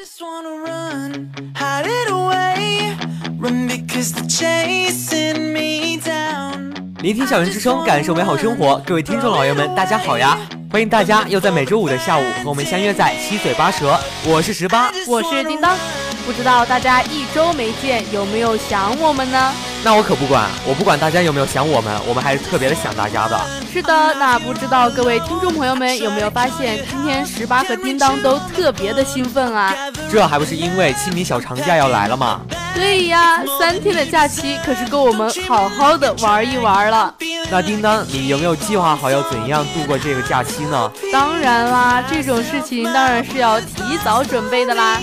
[0.00, 2.96] I just wanna run, hide it away,
[3.38, 6.72] run because they're chasing me down.
[7.02, 8.78] 聆听校园之声，感受美好生活。
[8.86, 10.38] 各位听众老爷们，大家好呀！
[10.72, 14.00] 欢迎大家又在每周五的下午和我们相约在七嘴八舌。
[14.24, 15.76] 我是十八，我是叮当。
[16.24, 19.52] 不知道大家一周没见，有没有想我们呢？
[19.82, 23.40] 那我可不管，我不管大家有没有想我们，我们还是特别的想大家的。
[23.72, 29.74] 是的，那不知道各位听众朋友们有没有发现，今天十八和叮当都特别的兴奋啊？
[30.12, 32.42] 这还不是因为清明小长假要来了吗？
[32.74, 37.14] 对呀，三天的假期可是够我们好好的玩一玩了。
[37.50, 40.90] 那叮当，你有没有计划好要怎样度过这个假期呢？
[41.10, 45.00] 当然啦，这种事情当然是要提早准备的啦。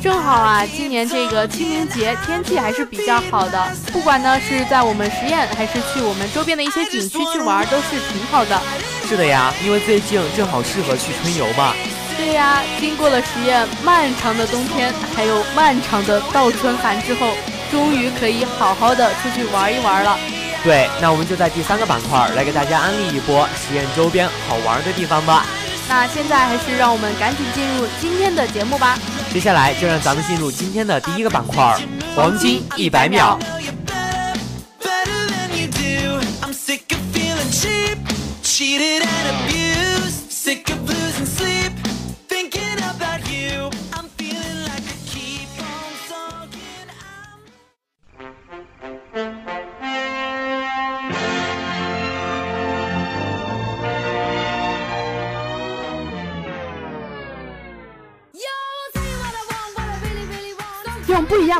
[0.00, 8.60] 正好啊，今年这个清明节天气还是比较好的，不管呢是在我们实验还是去我们周边的一些景区去玩，都是挺好的。
[9.08, 11.74] 是的呀，因为最近正好适合去春游嘛。
[12.16, 17.32] 对呀，经过了实验漫长的冬天，还有漫长的倒春寒之后，
[17.70, 20.16] 终于可以好好的出去玩一玩了。
[20.62, 25.44] 对，那我们就在第三个板块来给大家安利一波实验周边好玩的地方吧。
[25.88, 28.98] 那现在还是让我们赶紧进入今天的节目吧。
[29.32, 31.78] 接下来就让咱们进入今天的第一个板块——
[32.16, 33.38] 黄金一百秒。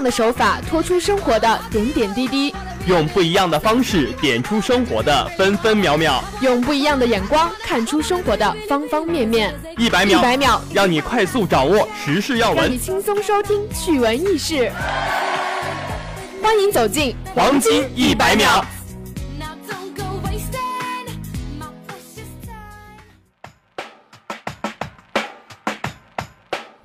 [0.08, 2.54] 的手法拖出生活的点点滴滴，
[2.86, 9.54] 用不一样的方式点出生活的分分秒秒，用不一样的眼光看出生活的方方面面。
[9.76, 14.72] 一百秒，一百秒，让你快速掌握时事要闻让你，轻松收听趣闻轶事。
[16.42, 18.64] 欢迎走进黄金一百秒。
[19.38, 21.20] Now don't go wasting
[21.58, 22.64] my precious time.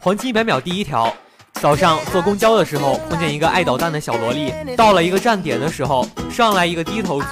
[0.02, 1.16] 黄金一百秒第一条，
[1.64, 7.28] 早上坐公交的时候碰见一个爱捣蛋的小萝莉，到了一个站点的时候，上来一个低头族，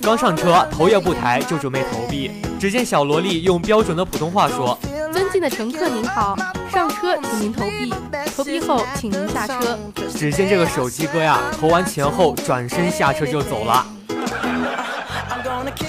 [0.00, 4.78] 刚上车头也不抬就准备投币，只见小萝莉用标准的普通话说
[5.12, 6.34] 尊敬的乘客您好，
[6.72, 7.92] 上车请您投币，
[8.34, 9.78] 投币后请您下车。
[10.16, 13.86] ：“只见这个手机哥呀，投完钱后转身下车就走了。”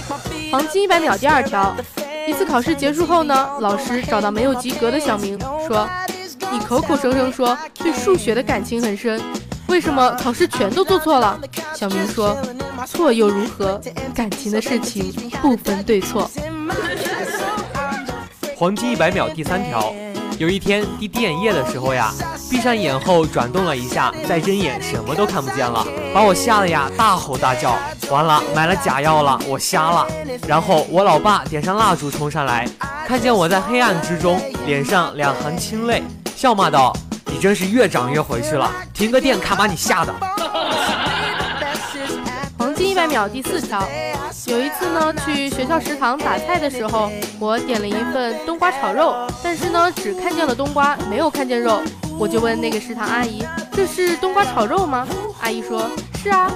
[0.51, 1.73] 黄金一百秒第二条，
[2.27, 5.87] 一次考试结束后呢，老师找到没有及格的小明，说
[6.57, 9.21] ：“你口口声声说对数学的感情很深，
[9.67, 11.39] 为什么考试全都做错了？”
[11.75, 12.35] 小明说
[12.83, 13.79] ：“错又如何？
[14.15, 16.27] 感情的事情不分对错。
[18.55, 19.93] 黄金一百秒第三条，
[20.39, 22.11] 有一天滴滴眼液的时候呀，
[22.49, 27.77] 闭上眼后转动了一下，再睁眼什么都看不见了，把我吓得呀大吼大叫。
[28.09, 30.07] 完了，买了假药了，我瞎了。
[30.47, 32.67] 然后我老爸点上蜡烛冲上来，
[33.05, 36.01] 看见我在黑暗之中，脸上两行清泪，
[36.37, 40.13] 笑骂道：“你真是越长越回去了，停个电看把你吓的。”
[42.59, 43.81] 黄金一百秒第四条，
[44.45, 51.81] 有一次呢，去学校食堂打菜的时候，我点了一份冬瓜炒肉，但是呢，只看见了冬瓜，没有看见肉。
[52.19, 53.43] 我就问那个食堂阿姨
[53.73, 55.07] ：“这是冬瓜炒肉吗？”
[55.41, 55.89] 阿姨说
[56.21, 56.51] ：“是啊。”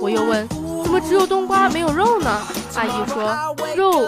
[0.00, 0.48] 我又问
[0.82, 2.40] ：“怎么只有冬瓜没有肉呢？”
[2.76, 3.34] 阿姨说
[3.74, 4.06] ：“肉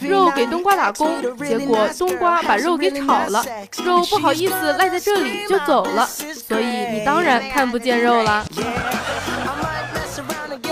[0.00, 3.44] 肉给冬瓜打工，结果冬瓜把肉给炒了，
[3.84, 8.44] 肉不好意思赖在这里就走了，所以你当然看不见肉了。”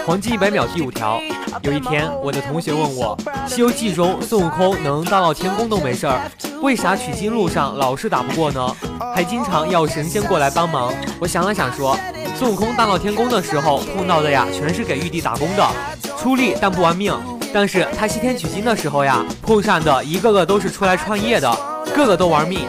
[0.06, 1.18] 黄金一百秒第五条，
[1.62, 3.16] 有一天我的同学问我，
[3.48, 6.20] 《西游记》中孙悟空能大闹天宫都没事儿，
[6.60, 8.76] 为啥取经路上老是打不过呢？
[9.14, 10.92] 还经常要神仙过来帮忙。
[11.18, 11.98] 我想了想说，
[12.38, 15.66] 孙悟空大闹天宫的时候碰到的呀，全是给玉帝打工的，
[16.18, 17.14] 出力但不玩命。
[17.54, 21.56] 但是他西天取经的时候呀，碰上的一个个都是出来创业的，
[21.94, 22.66] 个个都玩命。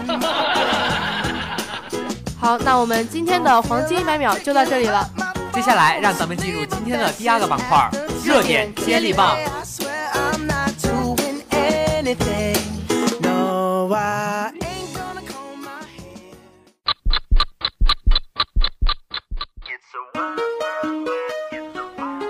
[2.40, 5.10] 好，那我们今天的黄金一百秒就到这里了。
[5.52, 7.90] 接下来让咱们进入今天的第二个板块，
[8.24, 9.36] 热点接力棒。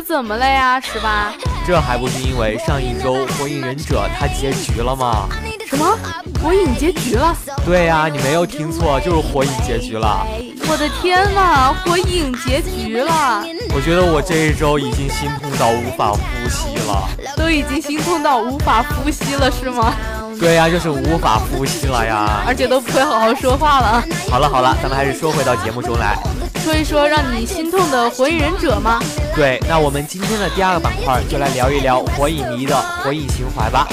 [0.00, 0.80] 怎么了呀？
[0.80, 1.32] 十八？
[1.66, 5.28] 这还不是因为上一周《火影忍者》它结局了吗？
[5.68, 5.96] 什么？
[6.42, 7.36] 火影结局了？
[7.64, 10.26] 对呀、你没有听错，就是火影结局了。
[10.68, 11.74] 我的天哪！
[11.84, 13.44] 火影结局了！
[13.74, 17.08] 我觉得我这一周已经心痛到无法呼吸了。
[17.36, 19.94] 都已经心痛到无法呼吸了，是吗？
[20.38, 22.42] 对呀、就是无法呼吸了呀。
[22.46, 24.02] 而且都不会好好说话了。
[24.30, 26.16] 好了好了，咱们还是说回到节目中来。
[26.60, 29.00] 说一说让你心痛的火影忍者吗？
[29.34, 33.88] 对，那我们今天的第二个板块就来聊一聊火影迷的火影情怀吧。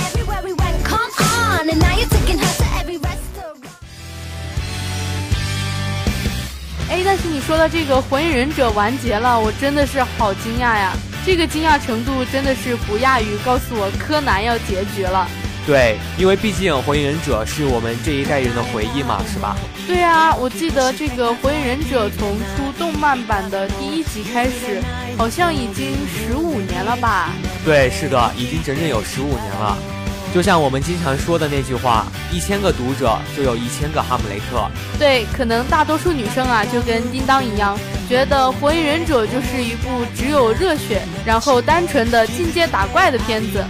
[6.90, 10.92] 哎，但是你说的这个火影忍者完结了，我真的是好惊讶呀！
[11.26, 15.28] 这个惊讶程度真的是不亚于告诉我柯南要结局了。
[15.68, 19.54] 对，因为毕竟火影忍者是我们这一代人的回忆嘛，是吧？
[19.86, 24.82] 对啊，我记得这个火影忍者从出动漫版的第一集开始，
[25.18, 27.34] 好像已经十五年了吧？
[27.66, 29.78] 对，是的，已经整整有十五年了。
[30.34, 34.70] 就像我们经常说的那句话，一千个读者就有一千个哈姆雷特。
[34.98, 37.78] 对，可能大多数女生啊，就跟叮当一样，
[38.08, 43.64] 觉得《火影忍者》就是一部只有热血，然后单纯的进阶打怪的片子。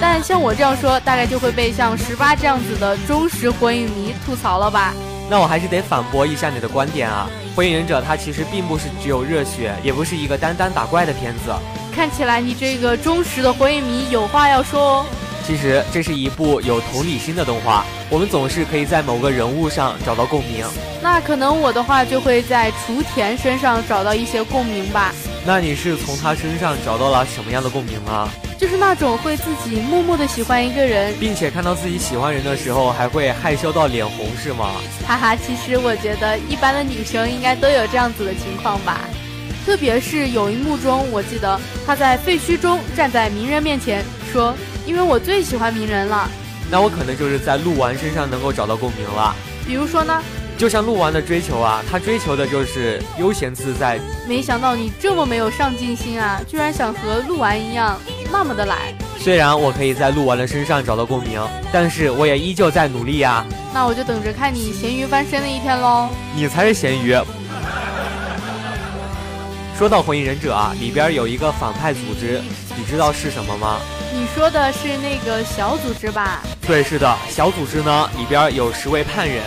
[0.00, 4.94] 但像我这样说，大概就会被像十八这样子的忠实火影迷吐槽了吧？
[5.30, 7.28] 那我还是得反驳一下你的观点啊！
[7.54, 11.52] 火影忍者它其实并不是只有热血，也不是一个单单打怪的片子。
[11.94, 15.06] 看起来你这个忠实的火影迷有话要说哦。
[15.44, 20.64] 其实这是一部有同理心的动画，我们总是可以在某个人物上找到共鸣。
[21.02, 25.12] 那可能我的话就会在雏田身上找到一些共鸣吧。
[25.44, 28.28] 那你是从他身上找到了什么样的共鸣呢？
[28.58, 34.72] 就是那种会自己默默的喜欢一个人，并且看到自己喜欢人的时候还会害羞到脸红，是吗？
[35.06, 39.02] 哈哈，其实我觉得一般的女生应该都有这样子的情况吧。
[39.64, 44.52] 特别是有一幕中，我记得他在废墟中站在鸣人面前说
[44.84, 46.28] ：“因为我最喜欢鸣人了。”
[46.68, 49.36] 那我可能就是在鹿丸身上能够找到共鸣了。
[49.64, 50.20] 比如说呢？
[50.58, 54.00] 就像鹿丸的追求啊，他追求的就是悠闲自在。
[54.26, 57.96] 没想到你这么没有上进心啊，居然想和鹿丸一样
[58.30, 58.78] 那么的懒。
[59.18, 61.40] 虽然我可以在鹿丸的身上找到共鸣，
[61.72, 63.46] 但是我也依旧在努力呀、啊。
[63.74, 66.08] 那我就等着看你咸鱼翻身的一天喽。
[66.34, 67.16] 你才是咸鱼。
[69.76, 72.40] 说到火影忍者啊，里边有一个反派组织，
[72.76, 73.78] 你知道是什么吗？
[74.12, 76.40] 你说的是那个小组织吧？
[76.66, 79.42] 对，是的，小组织呢里边有十位叛人，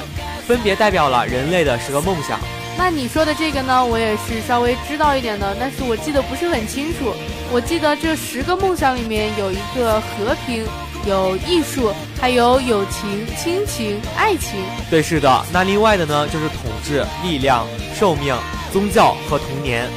[0.47, 2.39] 分别代表了人类的十个梦想。
[2.77, 7.13] 那你说的这个呢，我也是稍微知道一点的，但是我记得不是很清楚。
[7.51, 10.65] 我记得这十个梦想里面有一个和平，
[11.05, 14.59] 有艺术，还有友情、亲情、爱情。
[14.89, 15.45] 对，是的。
[15.51, 18.35] 那另外的呢，就是统治、力量、寿命、
[18.71, 19.87] 宗教和童年。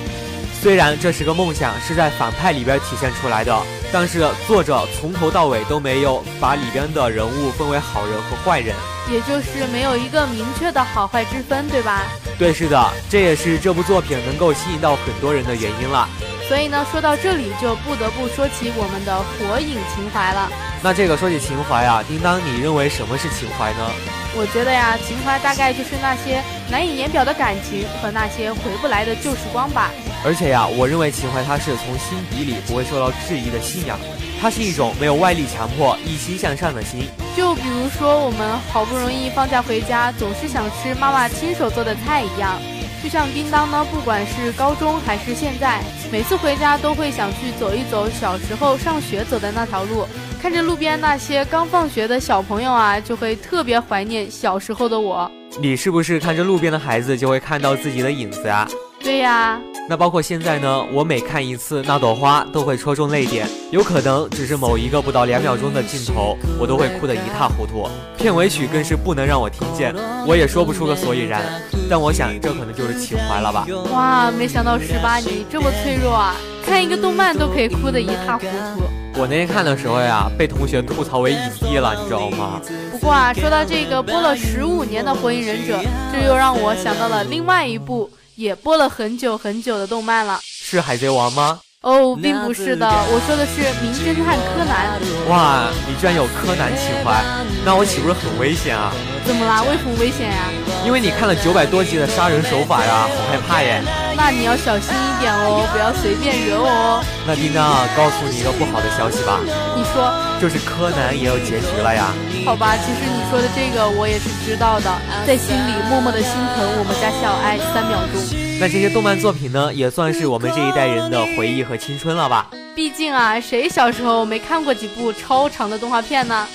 [0.64, 3.54] 虽然这是个梦想是在反派里边体现出来的，
[3.92, 8.75] 但是作者从头到尾都没有把里边的人物分为好人和坏人，
[9.11, 12.04] 也就是没有一个明确的好坏之分，对吧？
[12.38, 16.09] 对，是的，这也是这部作品能够吸引到很多人的原因了。
[16.49, 20.50] 所以呢，说到这里就不得不说起我们的火影情怀了。
[20.83, 23.90] 那这个说起情怀啊，叮当，你认为什么是情怀呢？
[24.37, 29.91] 我觉得呀，情怀大概就是那些难以言表的感情和那些回不来的旧时光吧。
[30.25, 33.97] 而且呀，我认为情怀它是从心底里不会受到质疑的信仰，
[34.41, 37.07] 它是一种没有外力强迫、一心向上的心。
[37.37, 42.61] 就比如说，我们好不容易放假回家，总是想吃妈妈亲手做的菜一样。
[43.03, 50.09] 就像叮当呢，不管是高中还是现在，每次回家都会想去走一走小时候上学走的那条路。
[50.45, 55.31] 看着路边那些刚放学的小朋友啊，就会特别怀念小时候的我。
[55.59, 58.69] 你是不是看着路边的孩子就会看到自己的影子啊？
[59.03, 59.59] 对呀。
[59.89, 63.49] 那包括现在呢，我每看一次那朵花，都会戳中泪点。
[63.71, 67.89] 有可能只是某一个不到两秒钟的镜头，我都会哭得一塌糊涂。
[68.19, 69.95] 片尾曲更是不能让我听见，
[70.27, 71.41] 我也说不出个所以然。
[71.89, 73.67] 但我想，这可能就是情怀了吧。
[73.91, 76.35] 哇，没想到十八你这么脆弱啊！
[76.67, 78.45] 看一个动漫都可以哭得一塌糊
[78.77, 79.04] 涂。
[79.16, 82.61] 我那天看的时候呀，被同学吐槽为影帝了，你知道吗？
[82.90, 85.78] 不过啊，说到这个播了十五年的《火影忍者》，
[86.12, 88.11] 这又让我想到了另外一部。
[88.37, 91.61] 也播了很久很久的动漫了，是海贼王吗？
[91.83, 94.99] 哦，并不是的，我说的是名侦探柯南。
[95.28, 97.23] 哇，你居然有柯南情怀，
[97.64, 98.90] 那我岂不是很危险啊？
[99.25, 99.62] 怎么啦？
[99.62, 100.50] 为什么危险呀？
[100.85, 103.80] 因为你看了九百多集的杀人手法呀，好害怕耶。
[104.16, 107.04] 那你要小心一点哦，不要随便惹我哦。
[107.26, 109.40] 那叮当啊，告诉你一个不好的消息吧。
[109.76, 110.12] 你说。
[110.40, 112.12] 就是柯南也有结局了呀。
[112.44, 114.92] 好吧，其实你说的这个我也是知道的，
[115.26, 118.21] 在心里默默的心疼我们家小爱三秒钟。
[118.61, 122.49] 那这些动漫作品呢，也算是我们这一代人的回忆和青春了吧？
[122.75, 126.47] 毕竟啊，谁小时候没看过几部超长的动画片呢？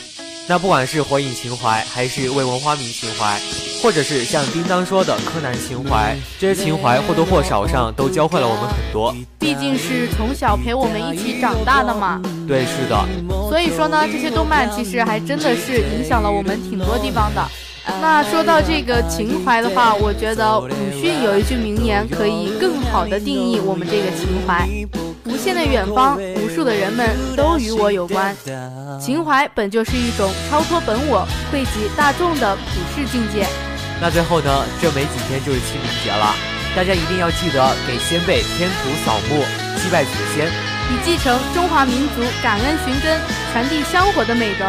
[0.47, 3.39] 那不管是火影情怀，还是未闻花名情怀，
[3.81, 9.15] 或者是像叮当说的柯南情怀，这些情怀或多或少上都教会了我们很多。
[9.39, 12.21] 毕竟是从小陪我们一起长大的嘛。
[12.47, 13.07] 对，是的。
[13.49, 17.41] 所以说呢，这些动漫其实还真的是影响了我们挺多地方的。
[18.01, 24.69] 那说到这个情怀的话，我觉得鲁迅有一句名言可以更好的定义我们这个情怀：
[25.25, 28.35] 无限的远方，无数的人们都与我有关。
[29.01, 32.61] 情怀本就是一种超脱本我、惠及大众的普
[32.93, 33.47] 世境界。
[34.01, 36.33] 那最后呢，这没几天就是清明节了，
[36.75, 39.43] 大家一定要记得给先辈添土扫墓、
[39.75, 43.19] 祭拜祖先，以继承中华民族感恩寻根、
[43.51, 44.65] 传递香火的美德。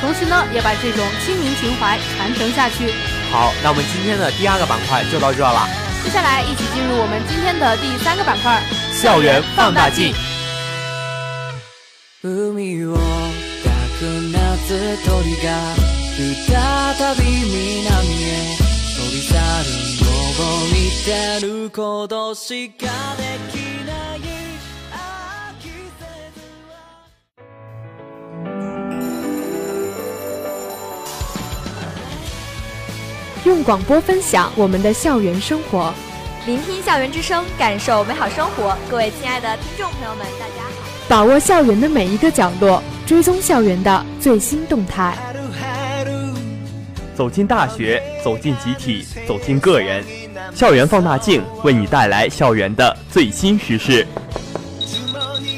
[0.00, 2.92] 同时呢，也把这种清明情怀传承下去。
[3.30, 5.68] 好，那我们今天的第二个板块就到这了。
[6.02, 8.60] 接下来一起进入我们今天的第三个板块——
[8.92, 10.12] 校园放大镜。
[33.44, 35.92] 用广播分享我们的校园生活，
[36.46, 38.76] 聆听校园之声，感受美好生活。
[38.88, 40.82] 各位亲爱的听众朋友们，大家好！
[41.08, 45.31] 把握校园的每一个角落，追踪校园的最新动态。
[47.14, 50.04] 走进大学，走进集体，走进个人，
[50.54, 54.06] 校园放大镜为你带来校园的最新时事，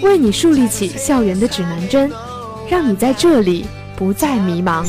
[0.03, 2.11] 为你树立起校园的指南针，
[2.69, 4.83] 让你在这里不再迷茫。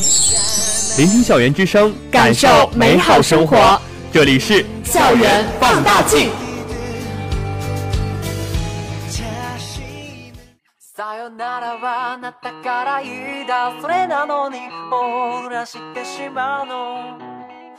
[0.97, 3.79] 聆听校园之声，感受美好生活。
[4.11, 6.29] 这里是校园放大镜。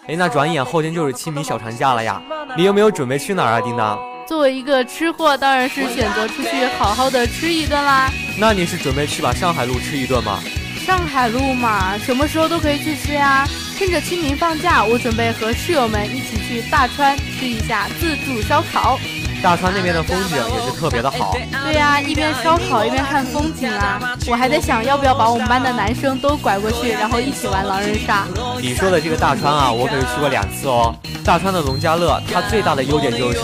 [0.08, 2.20] 哎，那转眼后天就是清明小长假了呀，
[2.56, 3.96] 你有没有准备去哪儿啊，叮当？
[4.26, 8.10] 作为一个吃货，当然是选择出去好好的吃一顿啦。
[8.36, 10.40] 那你是准备去把上海路吃一顿吗？
[10.84, 13.46] 上海路嘛，什么时候都可以去吃呀。
[13.78, 18.98] 趁着清明放假，我准备和室友们一起去大川吃一下自助烧烤。
[19.46, 21.32] 大川那边的风景也是特别的好。
[21.62, 24.16] 对呀，一边烧烤一边看风景啊！
[24.26, 28.24] 我还在想要不要把我们班的男生都拐过去，然后一起玩狼人杀。
[28.60, 30.92] 你说的这个大川啊，我可是去过两次哦。
[31.24, 33.38] 大川的农家乐，它最大的优点就是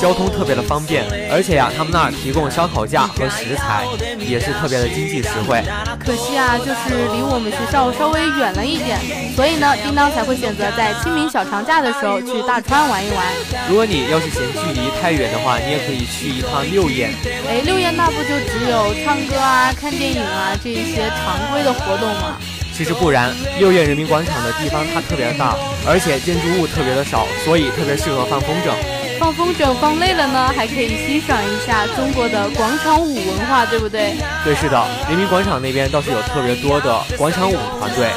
[0.00, 3.84] 交通特别的方便，而且呀，他们那儿提供烧烤架和食材，
[4.18, 5.60] 也是特别的经济实惠。
[5.98, 8.98] 可惜啊，就是离我们学校稍微远了一点，
[9.34, 13.26] 所以呢，叮当才会选择在清明小长假的时候去大川玩一玩。
[13.68, 17.10] 如果你要是嫌距离太远的话，你也可以去一趟六堰。
[17.50, 22.38] 哎，六堰那不就只有唱歌啊、看电影啊这一些常规的活动吗？
[22.72, 28.72] 其实不然，六堰人民广场的地方它特别的大，而且建筑物特别的少，所以特别适合放风筝。
[29.18, 34.14] 放风筝放累了呢，还可以欣赏一下中国的广场舞文化，对不对？
[34.44, 38.10] 对，是的，人民广场那边倒是有特别多的广场舞团队。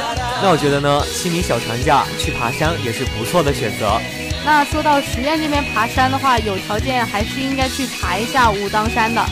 [0.43, 4.00] 那我觉得呢，清明小长假去爬山也是不错的选择。
[4.43, 9.24] 那说到十堰这边爬山的话，有条件还是应该去爬一下武当山的。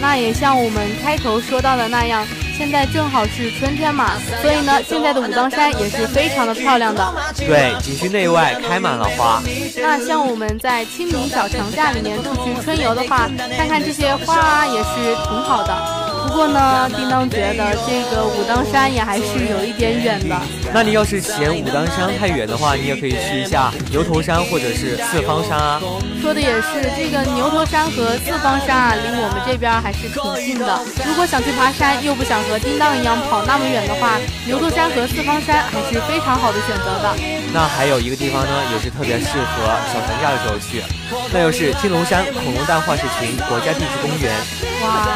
[0.00, 7.14] 那也像我们开头说到的那样，现在正好是春天嘛，所以呢，现在的武当山也是非常的漂亮的。
[7.36, 9.42] 对，景区内外开满了花。
[9.76, 16.05] 那像我们在清明小长假里面出去春游的话，看看这些花啊，也是挺好的。
[16.26, 20.36] 不过呢，叮当觉得这个武当山也还是有一点远的。
[20.74, 25.80] 那你要是嫌武当山太远的话，你也可以去一下牛头山或者是四方山啊。
[26.20, 30.80] 说的也是，这个牛头山和四方山啊，离我们这边还是挺近的。
[31.06, 37.14] 如果想去爬山，又不想和叮当一样跑那么远的话，牛头山和四方山还是非常好的选择的。
[37.54, 39.62] 那还有一个地方呢，也是特别适合
[39.94, 40.82] 小长假的时候去，
[41.32, 44.34] 那就是青龙山恐龙蛋化石群国家地质公园。
[44.82, 45.06] 哇，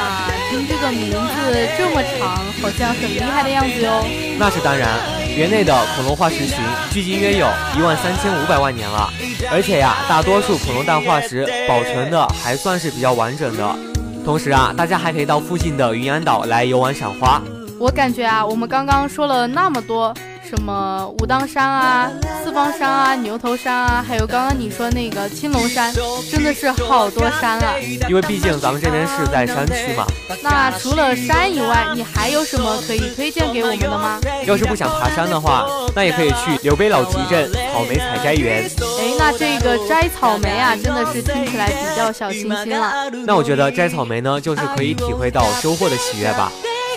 [0.61, 4.05] 听这个名字这么长，好像很厉害的样子哟。
[4.39, 4.99] 那是当然，
[5.35, 6.59] 园内的恐龙化石群
[6.91, 7.47] 距今约有
[7.79, 9.11] 一万三千五百万年了，
[9.51, 13.77] 而且呀，大多数恐龙蛋化石保存的还算是比较完整的。
[14.23, 17.41] 同时啊，大家还可以到附近的云安岛来游玩赏花。
[17.79, 20.15] 我感觉啊，我们刚刚说了那么多。
[20.51, 22.11] 什么武当山啊、
[22.43, 25.95] 四方山啊、牛头山啊，还有刚刚你说那个青龙山，
[26.29, 27.75] 真的是好多山啊！
[28.09, 30.05] 因为毕竟咱们这边是在山区嘛。
[30.43, 34.21] 那除了山以外，你还有什么可以推荐给我们的吗？
[34.45, 38.69] 要是不想爬山的话，那也可以去刘碑老集镇草莓采摘园。
[38.99, 43.09] 哎，那这个摘草莓啊，真的是听起来比较小清新了。
[43.25, 46.51] 那我觉得摘草莓呢，就是可以体会到收获的喜悦吧。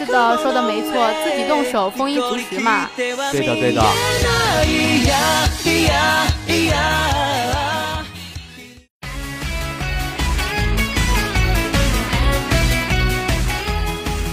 [0.06, 2.90] 是的，说的没错，自己动手，丰衣足食嘛。
[2.96, 3.82] 对的，对的。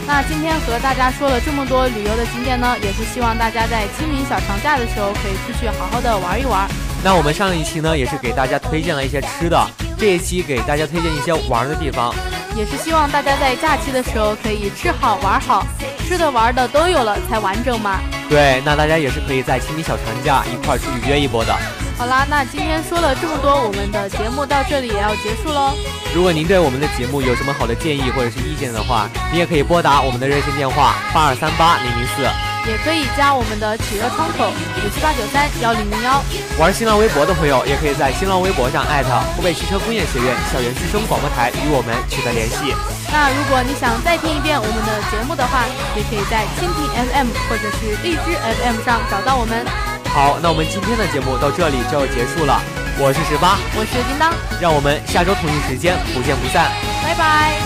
[0.06, 6.68] 那今天和大家说了这么多旅游的景点呢，也是希望大家在清明小长假的时候可以出去好好的玩一玩。
[7.04, 9.64] 那我们上一期呢，也是给大家推荐了一些吃的，
[9.96, 12.12] 这一期给大家推荐一些玩的地方。
[12.56, 15.66] 也是希望大家在假期的时候可以吃好玩好，
[16.06, 18.00] 吃的玩的都有了才完整嘛。
[18.28, 21.56] 对，那大家也是可以在清明小长假一块出去约一波的。
[21.96, 25.74] 好啦，那今天说了这么多，我们的节目到这里也要结束喽。
[26.14, 32.49] 如果您对我们的节目有什么好的建议或者是意见的话，你也可以拨打我们的热线电话八二三八零零四。
[32.66, 36.22] 也可以加我们的企鹅窗口五七八九三幺零零幺。
[36.58, 42.74] 玩新浪微博的朋友，也可以在新浪微博上艾特湖北汽车工业学院校园之声广播台与我们取得联系。
[43.12, 45.64] 那如果你想再听一遍我们的节目的话，
[45.96, 49.64] 也可以在蜻蜓 FM 或者是荔枝 FM 上找到我们。
[50.12, 52.60] 好，那我们今天的节目到这里就要结束了。
[52.98, 56.70] 我是十八，我是叮当，让我们下周同一时间不见不散。
[57.02, 57.56] 拜拜。